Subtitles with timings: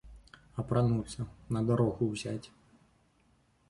[0.63, 1.27] Апрануцца,
[1.59, 2.47] на дарогу ўзяць.